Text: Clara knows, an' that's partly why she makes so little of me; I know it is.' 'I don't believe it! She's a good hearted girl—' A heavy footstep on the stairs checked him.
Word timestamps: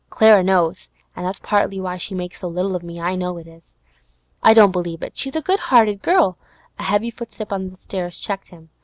Clara 0.09 0.41
knows, 0.43 0.87
an' 1.15 1.25
that's 1.25 1.37
partly 1.37 1.79
why 1.79 1.95
she 1.97 2.15
makes 2.15 2.39
so 2.41 2.47
little 2.47 2.75
of 2.75 2.81
me; 2.81 2.99
I 2.99 3.13
know 3.13 3.37
it 3.37 3.45
is.' 3.45 3.61
'I 4.41 4.53
don't 4.55 4.71
believe 4.71 5.03
it! 5.03 5.15
She's 5.15 5.35
a 5.35 5.41
good 5.43 5.59
hearted 5.59 6.01
girl—' 6.01 6.39
A 6.79 6.83
heavy 6.85 7.11
footstep 7.11 7.51
on 7.53 7.69
the 7.69 7.77
stairs 7.77 8.19
checked 8.19 8.47
him. 8.47 8.69